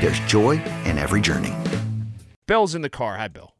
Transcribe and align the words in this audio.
there's 0.00 0.20
joy 0.20 0.52
in 0.84 0.98
every 0.98 1.20
journey. 1.20 1.54
Bill's 2.46 2.74
in 2.74 2.82
the 2.82 2.90
car. 2.90 3.16
Hi, 3.16 3.28
Bill. 3.28 3.52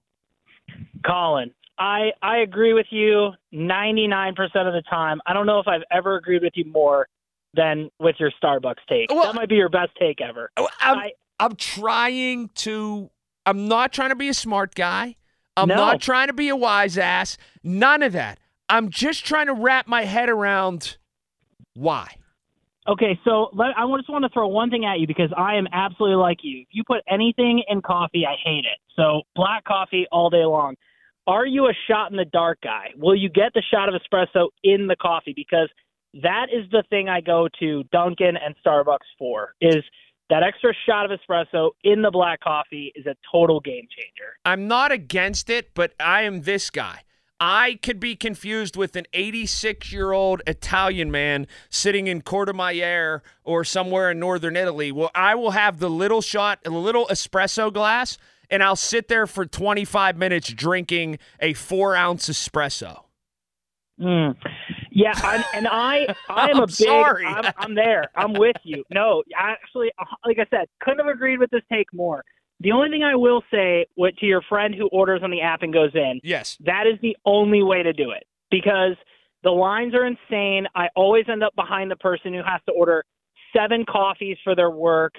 Colin, 1.06 1.52
I 1.78 2.10
I 2.22 2.38
agree 2.38 2.72
with 2.72 2.86
you 2.90 3.30
99% 3.52 4.34
of 4.38 4.72
the 4.72 4.82
time. 4.88 5.20
I 5.26 5.32
don't 5.32 5.46
know 5.46 5.58
if 5.60 5.68
I've 5.68 5.82
ever 5.90 6.16
agreed 6.16 6.42
with 6.42 6.52
you 6.56 6.64
more 6.64 7.06
than 7.54 7.90
with 7.98 8.16
your 8.18 8.30
Starbucks 8.42 8.76
take. 8.88 9.10
Well- 9.10 9.24
that 9.24 9.34
might 9.34 9.48
be 9.48 9.56
your 9.56 9.68
best 9.68 9.90
take 9.98 10.20
ever. 10.20 10.50
Oh, 10.56 10.68
I'm, 10.80 10.98
I- 10.98 11.12
I'm 11.40 11.56
trying 11.56 12.48
to. 12.56 13.10
I'm 13.46 13.68
not 13.68 13.92
trying 13.92 14.10
to 14.10 14.16
be 14.16 14.28
a 14.28 14.34
smart 14.34 14.74
guy. 14.74 15.16
I'm 15.56 15.68
No. 15.68 15.76
not 15.76 16.00
trying 16.00 16.26
to 16.26 16.32
be 16.34 16.48
a 16.48 16.56
wise 16.56 16.98
ass. 16.98 17.38
None 17.64 18.02
of 18.02 18.12
that. 18.12 18.38
I'm 18.68 18.90
just 18.90 19.24
trying 19.24 19.46
to 19.46 19.54
wrap 19.54 19.86
my 19.88 20.04
head 20.04 20.28
around 20.28 20.98
why. 21.74 22.16
Okay, 22.88 23.20
so 23.22 23.50
let, 23.52 23.76
I 23.76 23.84
just 23.98 24.08
want 24.08 24.24
to 24.24 24.30
throw 24.30 24.48
one 24.48 24.70
thing 24.70 24.86
at 24.86 24.98
you 24.98 25.06
because 25.06 25.30
I 25.36 25.56
am 25.56 25.66
absolutely 25.72 26.16
like 26.16 26.38
you. 26.42 26.62
If 26.62 26.68
you 26.70 26.84
put 26.86 27.02
anything 27.08 27.62
in 27.68 27.82
coffee, 27.82 28.24
I 28.26 28.34
hate 28.42 28.64
it. 28.64 28.78
So 28.96 29.22
black 29.36 29.64
coffee 29.64 30.06
all 30.10 30.30
day 30.30 30.44
long. 30.44 30.74
Are 31.26 31.46
you 31.46 31.66
a 31.66 31.74
shot 31.86 32.10
in 32.10 32.16
the 32.16 32.24
dark 32.24 32.60
guy? 32.62 32.86
Will 32.96 33.14
you 33.14 33.28
get 33.28 33.52
the 33.52 33.62
shot 33.70 33.90
of 33.90 34.00
espresso 34.00 34.48
in 34.64 34.86
the 34.86 34.96
coffee? 34.96 35.34
Because 35.36 35.68
that 36.14 36.46
is 36.50 36.64
the 36.70 36.82
thing 36.88 37.10
I 37.10 37.20
go 37.20 37.48
to 37.60 37.84
Dunkin' 37.92 38.38
and 38.38 38.54
Starbucks 38.64 38.96
for. 39.18 39.52
Is 39.60 39.84
that 40.30 40.42
extra 40.42 40.72
shot 40.86 41.10
of 41.10 41.18
espresso 41.18 41.72
in 41.84 42.00
the 42.00 42.10
black 42.10 42.40
coffee 42.40 42.92
is 42.94 43.04
a 43.06 43.14
total 43.30 43.60
game 43.60 43.86
changer. 43.94 44.32
I'm 44.46 44.66
not 44.66 44.92
against 44.92 45.50
it, 45.50 45.74
but 45.74 45.92
I 46.00 46.22
am 46.22 46.42
this 46.42 46.70
guy. 46.70 47.02
I 47.40 47.78
could 47.82 48.00
be 48.00 48.16
confused 48.16 48.76
with 48.76 48.96
an 48.96 49.06
86 49.12 49.92
year 49.92 50.12
old 50.12 50.42
Italian 50.46 51.10
man 51.10 51.46
sitting 51.70 52.06
in 52.08 52.22
Courmayeur 52.22 53.20
or 53.44 53.64
somewhere 53.64 54.10
in 54.10 54.18
northern 54.18 54.56
Italy. 54.56 54.90
Well, 54.90 55.10
I 55.14 55.34
will 55.34 55.52
have 55.52 55.78
the 55.78 55.90
little 55.90 56.20
shot, 56.20 56.58
a 56.66 56.70
little 56.70 57.06
espresso 57.06 57.72
glass, 57.72 58.18
and 58.50 58.62
I'll 58.62 58.76
sit 58.76 59.08
there 59.08 59.26
for 59.26 59.46
25 59.46 60.16
minutes 60.16 60.52
drinking 60.52 61.18
a 61.40 61.52
four 61.54 61.94
ounce 61.94 62.28
espresso. 62.28 63.04
Mm. 64.00 64.36
Yeah, 64.90 65.12
I, 65.16 65.44
and 65.54 65.68
I, 65.68 66.06
I 66.28 66.50
am 66.50 66.56
I'm 66.56 66.62
a 66.62 66.66
big. 66.66 66.74
sorry. 66.74 67.26
I'm, 67.26 67.52
I'm 67.56 67.74
there. 67.74 68.04
I'm 68.16 68.32
with 68.32 68.56
you. 68.64 68.84
No, 68.90 69.22
actually, 69.36 69.90
uh, 69.98 70.04
like 70.24 70.38
I 70.38 70.46
said, 70.50 70.66
couldn't 70.80 71.04
have 71.04 71.14
agreed 71.14 71.38
with 71.38 71.50
this 71.50 71.62
take 71.70 71.92
more. 71.92 72.24
The 72.60 72.72
only 72.72 72.90
thing 72.90 73.04
I 73.04 73.14
will 73.14 73.42
say, 73.52 73.86
what 73.94 74.16
to 74.16 74.26
your 74.26 74.42
friend 74.42 74.74
who 74.74 74.88
orders 74.88 75.20
on 75.22 75.30
the 75.30 75.40
app 75.40 75.62
and 75.62 75.72
goes 75.72 75.94
in, 75.94 76.20
Yes. 76.24 76.56
that 76.64 76.86
is 76.86 76.98
the 77.00 77.16
only 77.24 77.62
way 77.62 77.82
to 77.82 77.92
do 77.92 78.10
it 78.10 78.24
because 78.50 78.96
the 79.44 79.50
lines 79.50 79.94
are 79.94 80.04
insane. 80.04 80.66
I 80.74 80.88
always 80.96 81.26
end 81.28 81.44
up 81.44 81.54
behind 81.54 81.90
the 81.90 81.96
person 81.96 82.32
who 82.34 82.42
has 82.44 82.60
to 82.66 82.72
order 82.72 83.04
seven 83.56 83.84
coffees 83.88 84.36
for 84.42 84.56
their 84.56 84.70
work, 84.70 85.14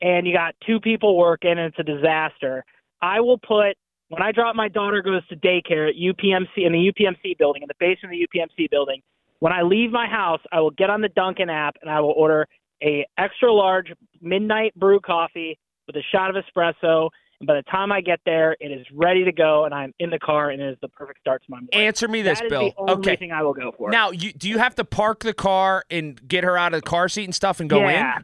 and 0.00 0.26
you 0.26 0.32
got 0.32 0.54
two 0.64 0.78
people 0.80 1.16
working, 1.16 1.50
and 1.50 1.60
it's 1.60 1.78
a 1.78 1.82
disaster. 1.82 2.64
I 3.02 3.20
will 3.20 3.38
put 3.38 3.76
when 4.08 4.22
I 4.22 4.30
drop 4.32 4.54
my 4.54 4.68
daughter 4.68 5.02
goes 5.02 5.26
to 5.28 5.36
daycare 5.36 5.88
at 5.88 5.96
UPMC 5.96 6.64
in 6.64 6.72
the 6.72 6.92
UPMC 6.92 7.36
building 7.38 7.62
in 7.62 7.68
the 7.68 7.74
basement 7.80 8.14
of 8.14 8.20
the 8.20 8.38
UPMC 8.38 8.70
building. 8.70 9.00
When 9.40 9.52
I 9.52 9.62
leave 9.62 9.90
my 9.90 10.06
house, 10.06 10.40
I 10.52 10.60
will 10.60 10.70
get 10.70 10.90
on 10.90 11.00
the 11.00 11.08
Dunkin' 11.08 11.50
app 11.50 11.76
and 11.82 11.90
I 11.90 12.00
will 12.00 12.12
order 12.16 12.46
a 12.82 13.06
extra 13.18 13.52
large 13.52 13.92
midnight 14.20 14.74
brew 14.76 15.00
coffee 15.00 15.58
with 15.86 15.96
a 15.96 16.02
shot 16.12 16.34
of 16.34 16.42
espresso. 16.42 17.10
And 17.40 17.46
by 17.46 17.54
the 17.56 17.62
time 17.64 17.90
I 17.90 18.00
get 18.00 18.20
there, 18.24 18.56
it 18.60 18.68
is 18.70 18.86
ready 18.92 19.24
to 19.24 19.32
go, 19.32 19.64
and 19.64 19.74
I'm 19.74 19.92
in 19.98 20.10
the 20.10 20.18
car, 20.20 20.50
and 20.50 20.62
it 20.62 20.70
is 20.70 20.76
the 20.80 20.88
perfect 20.88 21.20
start 21.20 21.42
to 21.42 21.50
my 21.50 21.56
morning. 21.56 21.68
Answer 21.72 22.06
me 22.06 22.22
this, 22.22 22.38
That 22.40 22.48
Bill. 22.48 22.70
the 22.70 22.74
only 22.78 22.92
okay. 22.94 23.16
thing 23.16 23.32
I 23.32 23.42
will 23.42 23.54
go 23.54 23.72
for. 23.76 23.90
Now, 23.90 24.12
you, 24.12 24.32
do 24.32 24.48
you 24.48 24.58
have 24.58 24.76
to 24.76 24.84
park 24.84 25.20
the 25.24 25.34
car 25.34 25.84
and 25.90 26.26
get 26.28 26.44
her 26.44 26.56
out 26.56 26.74
of 26.74 26.82
the 26.82 26.88
car 26.88 27.08
seat 27.08 27.24
and 27.24 27.34
stuff 27.34 27.58
and 27.60 27.68
go 27.68 27.80
yeah. 27.80 27.88
in? 27.88 27.92
Yeah, 27.92 28.18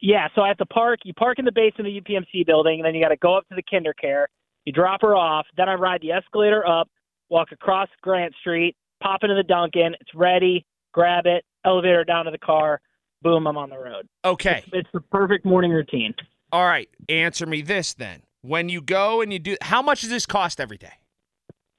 Yeah. 0.00 0.28
so 0.34 0.42
I 0.42 0.48
have 0.48 0.58
to 0.58 0.66
park. 0.66 1.00
You 1.04 1.14
park 1.14 1.38
in 1.38 1.46
the 1.46 1.52
basement 1.52 1.88
of 1.88 2.04
the 2.04 2.14
UPMC 2.14 2.46
building, 2.46 2.80
and 2.80 2.84
then 2.86 2.94
you 2.94 3.02
got 3.02 3.08
to 3.08 3.16
go 3.16 3.34
up 3.36 3.48
to 3.48 3.54
the 3.54 3.62
KinderCare. 3.62 4.26
You 4.66 4.72
drop 4.72 5.00
her 5.02 5.16
off. 5.16 5.46
Then 5.56 5.68
I 5.70 5.74
ride 5.74 6.02
the 6.02 6.12
escalator 6.12 6.66
up, 6.66 6.88
walk 7.30 7.52
across 7.52 7.88
Grant 8.02 8.34
Street, 8.40 8.76
pop 9.02 9.20
into 9.22 9.34
the 9.34 9.42
Dunkin'. 9.42 9.94
It's 10.00 10.14
ready. 10.14 10.66
Grab 10.92 11.24
it. 11.26 11.44
Elevator 11.64 12.04
down 12.04 12.26
to 12.26 12.30
the 12.30 12.38
car. 12.38 12.80
Boom, 13.22 13.46
I'm 13.46 13.56
on 13.56 13.70
the 13.70 13.78
road. 13.78 14.06
Okay. 14.24 14.62
It's 14.72 14.88
the 14.92 15.00
perfect 15.00 15.44
morning 15.46 15.70
routine. 15.70 16.14
All 16.52 16.64
right. 16.64 16.88
Answer 17.08 17.46
me 17.46 17.62
this 17.62 17.94
then. 17.94 18.22
When 18.42 18.68
you 18.68 18.80
go 18.80 19.20
and 19.20 19.32
you 19.32 19.38
do, 19.38 19.56
how 19.60 19.82
much 19.82 20.00
does 20.00 20.10
this 20.10 20.26
cost 20.26 20.60
every 20.60 20.78
day? 20.78 20.92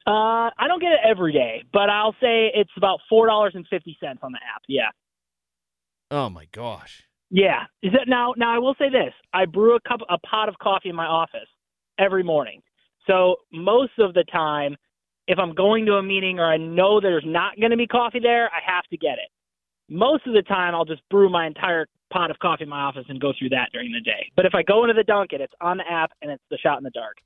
Uh, 0.06 0.50
I 0.58 0.68
don't 0.68 0.82
get 0.82 0.94
it 0.94 1.00
every 1.08 1.34
day, 1.34 1.64
but 1.72 1.90
I'll 1.90 2.16
say 2.22 2.52
it's 2.54 2.72
about 2.76 3.00
four 3.08 3.28
dollars 3.28 3.54
and 3.56 3.66
fifty 3.70 3.96
cents 4.00 4.20
on 4.24 4.32
the 4.32 4.40
app. 4.40 4.64
Yeah. 4.68 4.90
Oh 6.10 6.30
my 6.30 6.48
gosh. 6.52 7.04
Yeah. 7.30 7.64
Is 7.84 7.92
that 7.94 8.08
now? 8.08 8.34
Now 8.36 8.54
I 8.54 8.58
will 8.58 8.76
say 8.80 8.90
this: 8.90 9.14
I 9.34 9.46
brew 9.46 9.76
a 9.76 9.80
cup, 9.88 10.00
a 10.10 10.18
pot 10.20 10.50
of 10.50 10.56
coffee 10.60 10.90
in 10.90 10.96
my 10.96 11.06
office 11.06 11.48
every 12.00 12.24
morning. 12.24 12.62
So 13.08 13.38
most 13.52 13.94
of 14.00 14.14
the 14.14 14.24
time, 14.32 14.76
if 15.28 15.38
I'm 15.38 15.54
going 15.54 15.86
to 15.86 15.94
a 15.94 16.04
meeting 16.04 16.40
or 16.40 16.46
I 16.46 16.58
know 16.58 17.00
there's 17.00 17.24
not 17.26 17.60
going 17.60 17.72
to 17.72 17.78
be 17.78 17.88
coffee 17.88 18.20
there, 18.20 18.48
I 18.48 18.60
have 18.66 18.86
to 18.92 18.98
get 18.98 19.14
it. 19.14 19.30
Most 19.92 20.26
of 20.26 20.34
the 20.34 20.42
time, 20.42 20.74
I'll 20.74 20.86
just 20.86 21.02
brew 21.10 21.30
my 21.30 21.46
entire 21.46 21.86
pot 22.14 22.32
of 22.32 22.40
coffee 22.40 22.64
in 22.64 22.70
my 22.70 22.80
office 22.80 23.04
and 23.10 23.20
go 23.20 23.34
through 23.38 23.50
that 23.50 23.72
during 23.74 23.92
the 23.92 24.00
day. 24.00 24.32
But 24.38 24.46
if 24.46 24.56
I 24.56 24.64
go 24.64 24.84
into 24.86 24.94
the 24.94 25.04
Dunkin', 25.04 25.42
it's 25.42 25.54
on 25.60 25.78
the 25.78 25.84
app 25.90 26.14
and 26.22 26.32
it's 26.32 26.44
the 26.50 26.58
shot 26.58 26.78
in 26.78 26.86
the 26.86 26.92
dark. 26.92 27.18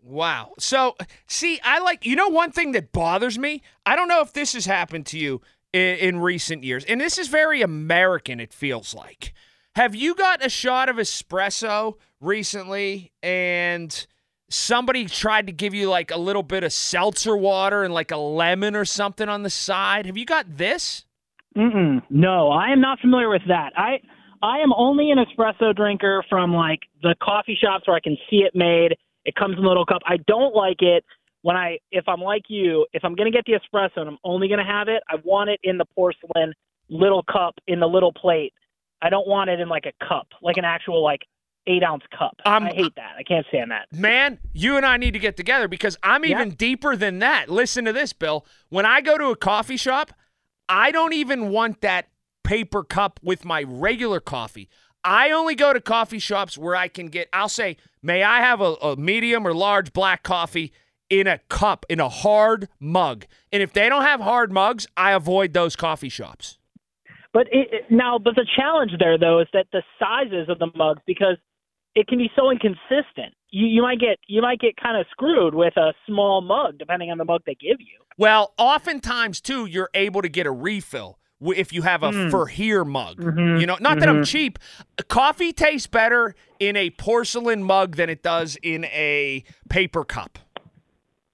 Wow. 0.00 0.52
So, 0.56 0.94
see, 1.26 1.58
I 1.64 1.80
like, 1.80 2.06
you 2.06 2.14
know, 2.14 2.28
one 2.28 2.52
thing 2.52 2.70
that 2.72 2.92
bothers 2.92 3.36
me? 3.36 3.62
I 3.84 3.96
don't 3.96 4.06
know 4.06 4.20
if 4.20 4.32
this 4.32 4.52
has 4.52 4.64
happened 4.64 5.06
to 5.06 5.18
you 5.18 5.40
in, 5.72 5.96
in 5.96 6.18
recent 6.20 6.62
years, 6.62 6.84
and 6.84 7.00
this 7.00 7.18
is 7.18 7.26
very 7.26 7.62
American, 7.62 8.38
it 8.38 8.52
feels 8.52 8.94
like. 8.94 9.32
Have 9.74 9.96
you 9.96 10.14
got 10.14 10.44
a 10.44 10.48
shot 10.48 10.88
of 10.88 10.96
espresso 10.96 11.94
recently 12.20 13.10
and 13.24 14.06
somebody 14.48 15.06
tried 15.06 15.48
to 15.48 15.52
give 15.52 15.74
you 15.74 15.90
like 15.90 16.12
a 16.12 16.18
little 16.18 16.44
bit 16.44 16.62
of 16.62 16.72
seltzer 16.72 17.36
water 17.36 17.82
and 17.82 17.92
like 17.92 18.12
a 18.12 18.16
lemon 18.16 18.76
or 18.76 18.84
something 18.84 19.28
on 19.28 19.42
the 19.42 19.50
side? 19.50 20.06
Have 20.06 20.16
you 20.16 20.24
got 20.24 20.58
this? 20.58 21.03
Mm-mm. 21.56 22.02
No, 22.10 22.48
I 22.50 22.70
am 22.70 22.80
not 22.80 23.00
familiar 23.00 23.28
with 23.28 23.42
that. 23.48 23.72
I 23.76 24.00
I 24.42 24.58
am 24.58 24.72
only 24.76 25.10
an 25.10 25.18
espresso 25.18 25.74
drinker 25.74 26.24
from 26.28 26.52
like 26.52 26.80
the 27.02 27.14
coffee 27.22 27.56
shops 27.60 27.86
where 27.86 27.96
I 27.96 28.00
can 28.00 28.16
see 28.28 28.38
it 28.38 28.54
made. 28.54 28.96
It 29.24 29.34
comes 29.36 29.56
in 29.56 29.64
a 29.64 29.68
little 29.68 29.86
cup. 29.86 30.02
I 30.06 30.18
don't 30.26 30.54
like 30.54 30.82
it 30.82 31.04
when 31.42 31.56
I 31.56 31.78
if 31.92 32.04
I'm 32.08 32.20
like 32.20 32.44
you, 32.48 32.86
if 32.92 33.04
I'm 33.04 33.14
gonna 33.14 33.30
get 33.30 33.44
the 33.46 33.52
espresso 33.52 33.98
and 33.98 34.08
I'm 34.08 34.18
only 34.24 34.48
gonna 34.48 34.66
have 34.66 34.88
it, 34.88 35.02
I 35.08 35.16
want 35.24 35.50
it 35.50 35.60
in 35.62 35.78
the 35.78 35.84
porcelain 35.84 36.54
little 36.88 37.22
cup 37.22 37.54
in 37.66 37.80
the 37.80 37.86
little 37.86 38.12
plate. 38.12 38.52
I 39.00 39.10
don't 39.10 39.28
want 39.28 39.50
it 39.50 39.60
in 39.60 39.68
like 39.68 39.84
a 39.86 40.04
cup, 40.04 40.28
like 40.42 40.56
an 40.56 40.64
actual 40.64 41.02
like 41.02 41.20
eight 41.66 41.82
ounce 41.82 42.04
cup. 42.10 42.36
Um, 42.44 42.64
I 42.64 42.72
hate 42.74 42.94
that. 42.96 43.14
I 43.18 43.22
can't 43.22 43.46
stand 43.48 43.70
that. 43.70 43.86
Man, 43.92 44.38
you 44.52 44.76
and 44.76 44.84
I 44.84 44.96
need 44.96 45.12
to 45.12 45.18
get 45.18 45.36
together 45.36 45.68
because 45.68 45.96
I'm 46.02 46.24
even 46.24 46.50
deeper 46.50 46.96
than 46.96 47.20
that. 47.20 47.48
Listen 47.48 47.84
to 47.84 47.92
this, 47.92 48.12
Bill. 48.12 48.44
When 48.68 48.84
I 48.84 49.00
go 49.00 49.16
to 49.16 49.26
a 49.28 49.36
coffee 49.36 49.76
shop, 49.76 50.12
I 50.68 50.90
don't 50.90 51.12
even 51.12 51.50
want 51.50 51.80
that 51.82 52.08
paper 52.42 52.82
cup 52.84 53.20
with 53.22 53.44
my 53.44 53.62
regular 53.62 54.20
coffee. 54.20 54.68
I 55.04 55.30
only 55.30 55.54
go 55.54 55.72
to 55.72 55.80
coffee 55.80 56.18
shops 56.18 56.56
where 56.56 56.74
I 56.74 56.88
can 56.88 57.08
get, 57.08 57.28
I'll 57.32 57.48
say, 57.48 57.76
may 58.02 58.22
I 58.22 58.40
have 58.40 58.60
a, 58.60 58.74
a 58.80 58.96
medium 58.96 59.46
or 59.46 59.52
large 59.52 59.92
black 59.92 60.22
coffee 60.22 60.72
in 61.10 61.26
a 61.26 61.38
cup, 61.48 61.84
in 61.88 62.00
a 62.00 62.08
hard 62.08 62.68
mug. 62.80 63.26
And 63.52 63.62
if 63.62 63.72
they 63.72 63.88
don't 63.88 64.04
have 64.04 64.20
hard 64.20 64.50
mugs, 64.50 64.86
I 64.96 65.12
avoid 65.12 65.52
those 65.52 65.76
coffee 65.76 66.08
shops. 66.08 66.58
But 67.32 67.48
it, 67.50 67.90
now, 67.90 68.18
but 68.18 68.34
the 68.36 68.46
challenge 68.56 68.92
there 68.98 69.18
though 69.18 69.40
is 69.40 69.48
that 69.52 69.66
the 69.72 69.82
sizes 69.98 70.48
of 70.48 70.58
the 70.58 70.70
mugs 70.74 71.02
because 71.06 71.36
it 71.94 72.06
can 72.06 72.18
be 72.18 72.30
so 72.34 72.50
inconsistent. 72.50 73.34
You 73.54 73.66
you 73.66 73.82
might 73.82 74.00
get 74.00 74.18
you 74.26 74.42
might 74.42 74.58
get 74.58 74.76
kind 74.76 74.96
of 75.00 75.06
screwed 75.10 75.54
with 75.54 75.76
a 75.76 75.94
small 76.06 76.40
mug 76.40 76.76
depending 76.76 77.10
on 77.12 77.18
the 77.18 77.24
mug 77.24 77.42
they 77.46 77.54
give 77.54 77.80
you. 77.80 78.00
Well, 78.18 78.52
oftentimes 78.58 79.40
too, 79.40 79.66
you're 79.66 79.90
able 79.94 80.22
to 80.22 80.28
get 80.28 80.46
a 80.46 80.50
refill 80.50 81.18
if 81.40 81.72
you 81.72 81.82
have 81.82 82.02
a 82.02 82.10
Mm. 82.10 82.30
for 82.30 82.46
here 82.48 82.84
mug. 82.84 83.18
Mm-hmm. 83.20 83.58
You 83.60 83.66
know, 83.66 83.76
not 83.80 84.00
that 84.00 84.08
I'm 84.08 84.24
cheap. 84.24 84.58
Coffee 85.08 85.52
tastes 85.52 85.86
better 85.86 86.34
in 86.58 86.76
a 86.76 86.90
porcelain 86.90 87.62
mug 87.62 87.96
than 87.96 88.08
it 88.10 88.22
does 88.22 88.56
in 88.62 88.84
a 88.86 89.44
paper 89.68 90.04
cup. 90.04 90.38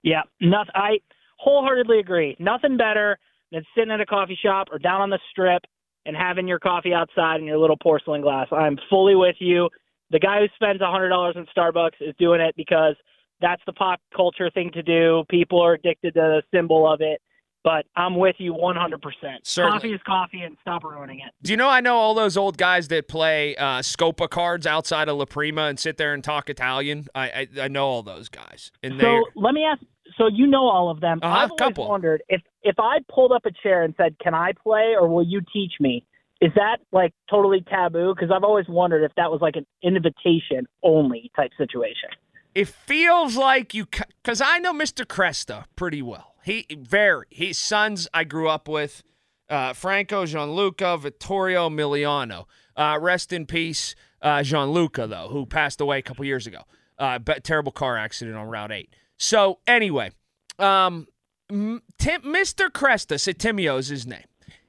Yeah, 0.03 0.21
nothing. 0.39 0.71
I 0.75 0.99
wholeheartedly 1.37 1.99
agree. 1.99 2.35
Nothing 2.39 2.77
better 2.77 3.17
than 3.51 3.63
sitting 3.75 3.91
at 3.91 3.99
a 4.01 4.05
coffee 4.05 4.37
shop 4.41 4.67
or 4.71 4.77
down 4.79 5.01
on 5.01 5.09
the 5.09 5.19
strip 5.31 5.63
and 6.05 6.15
having 6.15 6.47
your 6.47 6.59
coffee 6.59 6.93
outside 6.93 7.39
in 7.39 7.45
your 7.45 7.57
little 7.57 7.77
porcelain 7.77 8.21
glass. 8.21 8.47
I'm 8.51 8.77
fully 8.89 9.15
with 9.15 9.35
you. 9.39 9.69
The 10.11 10.19
guy 10.19 10.39
who 10.41 10.47
spends 10.55 10.81
a 10.81 10.91
hundred 10.91 11.09
dollars 11.09 11.35
in 11.37 11.45
Starbucks 11.55 12.01
is 12.01 12.13
doing 12.19 12.41
it 12.41 12.55
because 12.55 12.95
that's 13.39 13.61
the 13.65 13.73
pop 13.73 13.99
culture 14.15 14.49
thing 14.49 14.71
to 14.73 14.83
do. 14.83 15.23
People 15.29 15.61
are 15.61 15.73
addicted 15.73 16.13
to 16.13 16.19
the 16.19 16.43
symbol 16.55 16.91
of 16.91 17.01
it. 17.01 17.21
But 17.63 17.85
I'm 17.95 18.15
with 18.15 18.37
you 18.39 18.53
100%. 18.55 18.97
Certainly. 19.43 19.71
Coffee 19.71 19.93
is 19.93 20.01
coffee, 20.03 20.41
and 20.41 20.57
stop 20.61 20.83
ruining 20.83 21.19
it. 21.19 21.31
Do 21.43 21.51
you 21.51 21.57
know 21.57 21.69
I 21.69 21.79
know 21.79 21.95
all 21.95 22.15
those 22.15 22.35
old 22.35 22.57
guys 22.57 22.87
that 22.87 23.07
play 23.07 23.55
uh, 23.55 23.79
Scopa 23.81 24.27
cards 24.27 24.65
outside 24.65 25.07
of 25.09 25.17
La 25.17 25.25
Prima 25.25 25.65
and 25.65 25.79
sit 25.79 25.97
there 25.97 26.15
and 26.15 26.23
talk 26.23 26.49
Italian? 26.49 27.07
I 27.13 27.29
I, 27.29 27.47
I 27.63 27.67
know 27.67 27.85
all 27.85 28.01
those 28.01 28.29
guys. 28.29 28.71
And 28.81 28.99
they 28.99 29.03
So 29.03 29.25
let 29.35 29.53
me 29.53 29.63
ask. 29.63 29.79
So 30.17 30.27
you 30.27 30.47
know 30.47 30.67
all 30.67 30.89
of 30.89 31.01
them. 31.01 31.19
Uh-huh, 31.21 31.31
I've 31.31 31.51
always 31.51 31.59
couple. 31.59 31.87
wondered 31.87 32.23
if 32.29 32.41
if 32.63 32.79
I 32.79 32.97
pulled 33.13 33.31
up 33.31 33.45
a 33.45 33.51
chair 33.51 33.83
and 33.83 33.93
said, 33.95 34.15
"Can 34.17 34.33
I 34.33 34.53
play?" 34.53 34.95
or 34.99 35.07
"Will 35.07 35.23
you 35.23 35.41
teach 35.53 35.73
me?" 35.79 36.03
Is 36.41 36.51
that 36.55 36.77
like 36.91 37.13
totally 37.29 37.63
taboo? 37.69 38.13
Because 38.15 38.31
I've 38.35 38.43
always 38.43 38.67
wondered 38.67 39.03
if 39.03 39.11
that 39.15 39.31
was 39.31 39.41
like 39.41 39.55
an 39.55 39.65
invitation 39.83 40.67
only 40.83 41.31
type 41.35 41.51
situation. 41.57 42.09
it 42.55 42.67
feels 42.67 43.37
like 43.37 43.73
you 43.73 43.85
because 44.23 44.41
I 44.41 44.59
know 44.59 44.73
Mr. 44.73 45.05
Cresta 45.05 45.65
pretty 45.75 46.01
well. 46.01 46.35
He 46.43 46.65
very 46.77 47.25
his 47.29 47.57
sons 47.57 48.07
I 48.13 48.23
grew 48.23 48.49
up 48.49 48.67
with, 48.67 49.03
uh, 49.49 49.73
Franco, 49.73 50.25
Gianluca, 50.25 50.97
Vittorio, 50.97 51.69
Emiliano. 51.69 52.45
Uh, 52.75 52.97
rest 52.99 53.31
in 53.31 53.45
peace, 53.45 53.95
uh, 54.21 54.41
Gianluca 54.41 55.05
though, 55.07 55.27
who 55.29 55.45
passed 55.45 55.79
away 55.79 55.99
a 55.99 56.01
couple 56.01 56.25
years 56.25 56.47
ago. 56.47 56.63
Uh, 56.97 57.19
but 57.19 57.43
terrible 57.43 57.71
car 57.71 57.97
accident 57.97 58.35
on 58.37 58.47
Route 58.47 58.71
Eight. 58.71 58.95
So 59.17 59.59
anyway, 59.67 60.11
um, 60.57 61.07
Tim, 61.49 62.21
Mr. 62.23 62.69
Cresta, 62.69 63.77
is 63.77 63.87
his 63.87 64.07
name. 64.07 64.25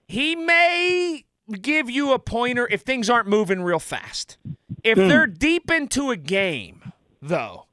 He 0.06 0.34
may 0.36 1.24
give 1.60 1.90
you 1.90 2.12
a 2.12 2.18
pointer 2.18 2.68
if 2.70 2.82
things 2.82 3.10
aren't 3.10 3.28
moving 3.28 3.62
real 3.62 3.78
fast. 3.78 4.36
If 4.84 4.98
hmm. 4.98 5.08
they're 5.08 5.26
deep 5.26 5.70
into 5.70 6.10
a 6.10 6.16
game, 6.16 6.92
though, 7.20 7.66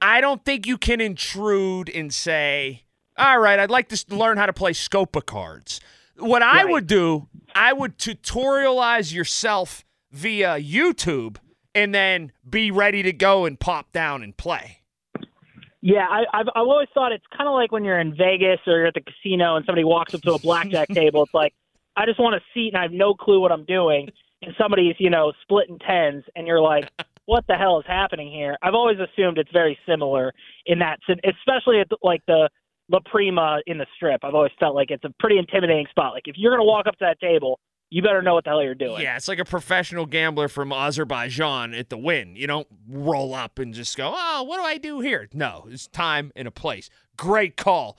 I 0.00 0.20
don't 0.20 0.44
think 0.44 0.66
you 0.66 0.78
can 0.78 1.00
intrude 1.00 1.88
and 1.88 2.12
say, 2.12 2.84
"All 3.16 3.38
right, 3.38 3.58
I'd 3.58 3.70
like 3.70 3.88
to 3.88 4.04
learn 4.14 4.36
how 4.36 4.46
to 4.46 4.52
play 4.52 4.72
Scopa 4.72 5.24
cards." 5.24 5.80
What 6.16 6.42
I 6.42 6.62
Right. 6.62 6.70
would 6.70 6.86
do, 6.86 7.28
I 7.54 7.72
would 7.72 7.98
tutorialize 7.98 9.12
yourself 9.12 9.84
via 10.12 10.58
YouTube 10.60 11.38
and 11.74 11.94
then 11.94 12.32
be 12.48 12.70
ready 12.70 13.02
to 13.02 13.12
go 13.12 13.46
and 13.46 13.58
pop 13.58 13.90
down 13.92 14.22
and 14.22 14.36
play. 14.36 14.82
Yeah, 15.80 16.06
I, 16.08 16.24
I've 16.32 16.48
I've 16.54 16.66
always 16.66 16.88
thought 16.94 17.12
it's 17.12 17.26
kind 17.36 17.46
of 17.46 17.54
like 17.54 17.70
when 17.70 17.84
you're 17.84 18.00
in 18.00 18.14
Vegas 18.14 18.60
or 18.66 18.78
you're 18.78 18.86
at 18.86 18.94
the 18.94 19.02
casino 19.02 19.56
and 19.56 19.66
somebody 19.66 19.84
walks 19.84 20.14
up 20.14 20.22
to 20.22 20.32
a 20.32 20.38
blackjack 20.38 20.88
table. 20.94 21.24
It's 21.24 21.34
like 21.34 21.52
I 21.96 22.06
just 22.06 22.18
want 22.18 22.34
a 22.34 22.40
seat 22.52 22.68
and 22.72 22.76
I 22.76 22.82
have 22.82 22.92
no 22.92 23.14
clue 23.14 23.40
what 23.40 23.52
I'm 23.52 23.64
doing, 23.64 24.08
and 24.42 24.54
somebody's 24.58 24.96
you 24.98 25.10
know 25.10 25.32
splitting 25.42 25.78
tens, 25.78 26.24
and 26.36 26.46
you're 26.46 26.60
like, 26.60 26.90
what 27.26 27.44
the 27.46 27.54
hell 27.54 27.78
is 27.78 27.86
happening 27.86 28.30
here? 28.32 28.56
I've 28.62 28.74
always 28.74 28.98
assumed 28.98 29.38
it's 29.38 29.52
very 29.52 29.78
similar 29.86 30.32
in 30.66 30.78
that, 30.80 30.98
especially 31.08 31.80
at 31.80 31.88
the, 31.88 31.96
like 32.02 32.22
the 32.26 32.48
La 32.90 33.00
Prima 33.04 33.60
in 33.66 33.78
the 33.78 33.86
Strip. 33.96 34.24
I've 34.24 34.34
always 34.34 34.52
felt 34.60 34.74
like 34.74 34.90
it's 34.90 35.04
a 35.04 35.10
pretty 35.18 35.38
intimidating 35.38 35.86
spot. 35.90 36.12
Like 36.12 36.24
if 36.26 36.36
you're 36.36 36.52
gonna 36.52 36.64
walk 36.64 36.86
up 36.86 36.96
to 36.98 37.04
that 37.04 37.20
table, 37.20 37.60
you 37.90 38.02
better 38.02 38.22
know 38.22 38.34
what 38.34 38.44
the 38.44 38.50
hell 38.50 38.62
you're 38.62 38.74
doing. 38.74 39.02
Yeah, 39.02 39.16
it's 39.16 39.28
like 39.28 39.38
a 39.38 39.44
professional 39.44 40.06
gambler 40.06 40.48
from 40.48 40.72
Azerbaijan 40.72 41.74
at 41.74 41.90
the 41.90 41.98
Wynn. 41.98 42.36
You 42.36 42.46
don't 42.46 42.66
roll 42.88 43.34
up 43.34 43.58
and 43.58 43.72
just 43.72 43.96
go, 43.96 44.12
"Oh, 44.14 44.42
what 44.42 44.56
do 44.58 44.64
I 44.64 44.78
do 44.78 45.00
here?" 45.00 45.28
No, 45.32 45.66
it's 45.70 45.86
time 45.86 46.32
and 46.36 46.48
a 46.48 46.50
place. 46.50 46.90
Great 47.16 47.56
call. 47.56 47.98